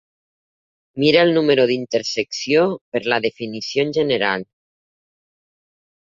[1.01, 2.63] Mira el número d'intersecció
[2.95, 4.47] per la definició en general.